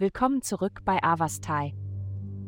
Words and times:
Willkommen 0.00 0.40
zurück 0.40 0.80
bei 0.86 1.02
Avastai. 1.02 1.74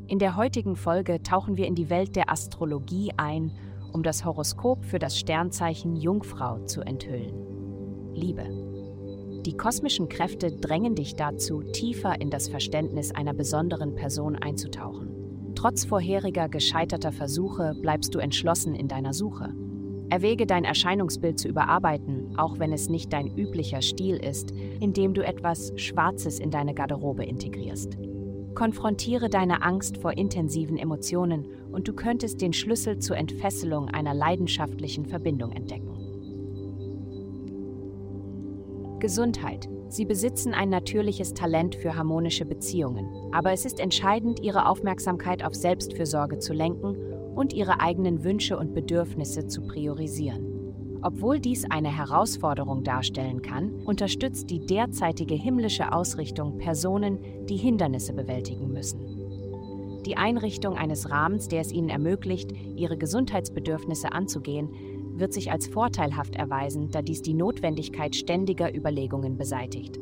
In 0.07 0.19
der 0.19 0.37
heutigen 0.37 0.75
Folge 0.75 1.23
tauchen 1.23 1.59
wir 1.59 1.67
in 1.67 1.75
die 1.75 1.91
Welt 1.91 2.17
der 2.17 2.31
Astrologie 2.31 3.13
ein, 3.19 3.53
um 3.93 4.03
das 4.03 4.25
Horoskop 4.25 4.87
für 4.87 4.99
das 4.99 5.19
Sternzeichen 5.19 5.95
Jungfrau 5.95 6.65
zu 6.65 6.81
enthüllen. 6.81 8.15
Liebe. 8.15 9.43
Die 9.45 9.55
kosmischen 9.55 10.09
Kräfte 10.09 10.51
drängen 10.51 10.95
dich 10.95 11.15
dazu, 11.15 11.61
tiefer 11.61 12.19
in 12.23 12.31
das 12.31 12.49
Verständnis 12.49 13.15
einer 13.15 13.35
besonderen 13.35 13.97
Person 13.97 14.35
einzutauchen. 14.37 15.55
Trotz 15.55 15.85
vorheriger 15.85 16.49
gescheiterter 16.49 17.13
Versuche 17.13 17.75
bleibst 17.83 18.15
du 18.15 18.19
entschlossen 18.19 18.75
in 18.75 18.89
deiner 18.89 19.13
Suche. 19.13 19.55
Erwäge 20.13 20.45
dein 20.45 20.65
Erscheinungsbild 20.65 21.39
zu 21.39 21.49
überarbeiten, 21.49 22.35
auch 22.37 22.59
wenn 22.59 22.71
es 22.71 22.91
nicht 22.91 23.15
dein 23.15 23.35
üblicher 23.35 23.81
Stil 23.81 24.17
ist, 24.17 24.51
indem 24.79 25.15
du 25.15 25.25
etwas 25.25 25.73
Schwarzes 25.77 26.39
in 26.39 26.51
deine 26.51 26.75
Garderobe 26.75 27.25
integrierst. 27.25 27.97
Konfrontiere 28.55 29.31
deine 29.31 29.63
Angst 29.63 29.97
vor 29.97 30.13
intensiven 30.19 30.77
Emotionen 30.77 31.47
und 31.73 31.89
du 31.89 31.95
könntest 31.95 32.43
den 32.43 32.53
Schlüssel 32.53 32.99
zur 32.99 33.17
Entfesselung 33.17 33.89
einer 33.89 34.13
leidenschaftlichen 34.13 35.07
Verbindung 35.07 35.53
entdecken. 35.53 36.02
Gesundheit. 39.03 39.69
Sie 39.89 40.05
besitzen 40.05 40.55
ein 40.55 40.71
natürliches 40.71 41.35
Talent 41.35 41.75
für 41.75 41.97
harmonische 41.97 42.45
Beziehungen, 42.45 43.05
aber 43.33 43.51
es 43.53 43.65
ist 43.65 43.81
entscheidend, 43.81 44.39
ihre 44.41 44.67
Aufmerksamkeit 44.67 45.45
auf 45.45 45.57
Selbstfürsorge 45.57 46.39
zu 46.39 46.53
lenken 46.53 46.97
und 47.35 47.53
ihre 47.53 47.81
eigenen 47.81 48.23
Wünsche 48.23 48.57
und 48.57 48.75
Bedürfnisse 48.75 49.49
zu 49.49 49.63
priorisieren. 49.63 51.01
Obwohl 51.03 51.41
dies 51.41 51.69
eine 51.69 51.95
Herausforderung 51.95 52.85
darstellen 52.85 53.43
kann, 53.43 53.83
unterstützt 53.85 54.51
die 54.51 54.65
derzeitige 54.65 55.35
himmlische 55.35 55.93
Ausrichtung 55.93 56.59
Personen, 56.59 57.19
die 57.49 57.57
Hindernisse 57.57 58.13
bewältigen 58.13 58.73
müssen. 58.73 60.03
Die 60.07 60.17
Einrichtung 60.17 60.77
eines 60.77 61.11
Rahmens, 61.11 61.49
der 61.49 61.61
es 61.61 61.73
ihnen 61.73 61.89
ermöglicht, 61.89 62.53
ihre 62.77 62.97
Gesundheitsbedürfnisse 62.97 64.13
anzugehen, 64.13 64.71
wird 65.15 65.33
sich 65.33 65.51
als 65.51 65.67
vorteilhaft 65.67 66.37
erweisen, 66.37 66.91
da 66.91 67.03
dies 67.03 67.23
die 67.23 67.35
Notwendigkeit 67.35 68.15
ständiger 68.15 68.75
Überlegungen 68.75 69.37
beseitigt. 69.37 69.99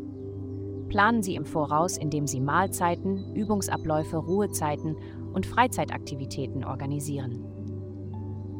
Planen 0.88 1.22
Sie 1.22 1.36
im 1.36 1.44
Voraus, 1.44 1.96
indem 1.96 2.26
Sie 2.26 2.40
Mahlzeiten, 2.40 3.34
Übungsabläufe, 3.34 4.16
Ruhezeiten 4.16 4.96
und 5.32 5.46
Freizeitaktivitäten 5.46 6.64
organisieren. 6.64 7.44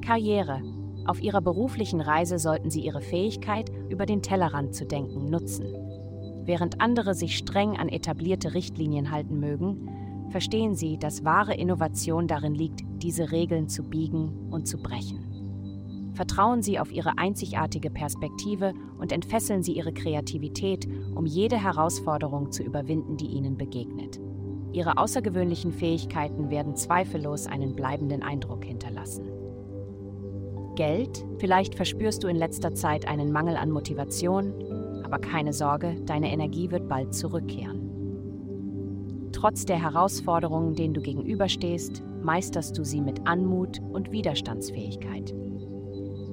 Karriere. 0.01 0.63
Auf 1.07 1.21
Ihrer 1.21 1.41
beruflichen 1.41 2.01
Reise 2.01 2.39
sollten 2.39 2.71
Sie 2.71 2.83
Ihre 2.83 3.01
Fähigkeit, 3.01 3.71
über 3.89 4.07
den 4.07 4.23
Tellerrand 4.23 4.75
zu 4.75 4.87
denken, 4.87 5.29
nutzen. 5.29 5.67
Während 6.45 6.81
andere 6.81 7.15
sich 7.15 7.37
streng 7.37 7.77
an 7.77 7.89
etablierte 7.89 8.55
Richtlinien 8.55 9.11
halten 9.11 9.41
mögen, 9.41 9.89
verstehen 10.31 10.75
Sie, 10.75 10.99
dass 10.99 11.25
wahre 11.25 11.55
Innovation 11.55 12.29
darin 12.29 12.55
liegt, 12.55 12.83
diese 13.03 13.33
Regeln 13.33 13.69
zu 13.69 13.83
biegen 13.83 14.51
und 14.51 14.69
zu 14.69 14.79
brechen. 14.79 15.30
Vertrauen 16.15 16.63
Sie 16.63 16.79
auf 16.79 16.93
Ihre 16.93 17.19
einzigartige 17.19 17.91
Perspektive 17.91 18.75
und 18.99 19.13
entfesseln 19.13 19.63
Sie 19.63 19.73
Ihre 19.73 19.93
Kreativität, 19.93 20.89
um 21.15 21.27
jede 21.27 21.63
Herausforderung 21.63 22.51
zu 22.51 22.63
überwinden, 22.63 23.17
die 23.17 23.29
Ihnen 23.29 23.57
begegnet. 23.57 24.21
Ihre 24.73 24.99
außergewöhnlichen 24.99 25.73
Fähigkeiten 25.73 26.51
werden 26.51 26.77
zweifellos 26.77 27.47
einen 27.47 27.75
bleibenden 27.75 28.23
Eindruck 28.23 28.65
hinterlassen. 28.65 29.27
Geld? 30.77 31.27
Vielleicht 31.39 31.75
verspürst 31.75 32.23
du 32.23 32.29
in 32.29 32.37
letzter 32.37 32.75
Zeit 32.75 33.07
einen 33.09 33.33
Mangel 33.33 33.57
an 33.57 33.71
Motivation, 33.71 34.55
aber 35.05 35.19
keine 35.19 35.53
Sorge, 35.53 35.97
deine 36.07 36.33
Energie 36.33 36.71
wird 36.71 36.89
bald 36.89 37.15
zurückkehren. 37.15 37.91
Trotz 39.33 39.65
der 39.65 39.81
Herausforderungen, 39.81 40.75
denen 40.75 40.95
du 40.95 41.01
gegenüberstehst, 41.01 42.03
meisterst 42.23 42.77
du 42.77 42.85
sie 42.85 43.01
mit 43.01 43.27
Anmut 43.27 43.81
und 43.81 44.13
Widerstandsfähigkeit. 44.13 45.35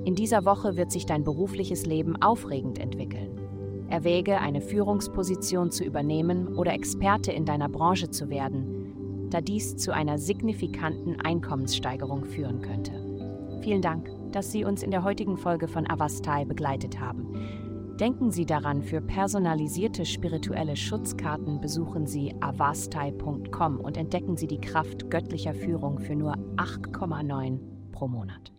In 0.07 0.15
dieser 0.15 0.45
Woche 0.45 0.77
wird 0.77 0.89
sich 0.89 1.05
dein 1.05 1.25
berufliches 1.25 1.85
Leben 1.85 2.15
aufregend 2.21 2.79
entwickeln. 2.79 3.41
Erwäge, 3.89 4.39
eine 4.39 4.61
Führungsposition 4.61 5.69
zu 5.69 5.83
übernehmen 5.83 6.55
oder 6.55 6.71
Experte 6.71 7.33
in 7.33 7.43
deiner 7.43 7.67
Branche 7.67 8.09
zu 8.09 8.29
werden, 8.29 9.27
da 9.29 9.41
dies 9.41 9.75
zu 9.75 9.93
einer 9.93 10.17
signifikanten 10.17 11.19
Einkommenssteigerung 11.19 12.23
führen 12.23 12.61
könnte. 12.61 12.93
Vielen 13.61 13.81
Dank, 13.81 14.09
dass 14.31 14.49
Sie 14.49 14.63
uns 14.63 14.81
in 14.81 14.91
der 14.91 15.03
heutigen 15.03 15.35
Folge 15.35 15.67
von 15.67 15.85
Avastai 15.89 16.45
begleitet 16.45 17.01
haben. 17.01 17.97
Denken 17.99 18.31
Sie 18.31 18.45
daran, 18.45 18.83
für 18.83 19.01
personalisierte 19.01 20.05
spirituelle 20.05 20.77
Schutzkarten 20.77 21.59
besuchen 21.59 22.07
Sie 22.07 22.33
avastai.com 22.39 23.81
und 23.81 23.97
entdecken 23.97 24.37
Sie 24.37 24.47
die 24.47 24.61
Kraft 24.61 25.09
göttlicher 25.09 25.53
Führung 25.53 25.99
für 25.99 26.15
nur 26.15 26.37
8,9 26.55 27.59
pro 27.91 28.07
Monat. 28.07 28.56